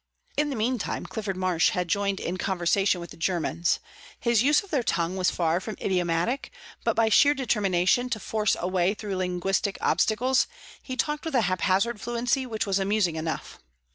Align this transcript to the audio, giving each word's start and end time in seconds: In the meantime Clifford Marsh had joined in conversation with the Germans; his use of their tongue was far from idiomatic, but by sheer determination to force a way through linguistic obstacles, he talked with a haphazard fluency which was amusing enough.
In 0.35 0.49
the 0.49 0.55
meantime 0.55 1.05
Clifford 1.05 1.37
Marsh 1.37 1.69
had 1.69 1.87
joined 1.87 2.19
in 2.19 2.37
conversation 2.37 2.99
with 2.99 3.11
the 3.11 3.17
Germans; 3.17 3.77
his 4.19 4.41
use 4.41 4.63
of 4.63 4.71
their 4.71 4.81
tongue 4.81 5.15
was 5.15 5.29
far 5.29 5.59
from 5.59 5.75
idiomatic, 5.79 6.51
but 6.83 6.95
by 6.95 7.07
sheer 7.09 7.35
determination 7.35 8.09
to 8.09 8.19
force 8.19 8.57
a 8.59 8.67
way 8.67 8.95
through 8.95 9.17
linguistic 9.17 9.77
obstacles, 9.79 10.47
he 10.81 10.97
talked 10.97 11.23
with 11.23 11.35
a 11.35 11.41
haphazard 11.41 12.01
fluency 12.01 12.47
which 12.47 12.65
was 12.65 12.79
amusing 12.79 13.15
enough. 13.15 13.59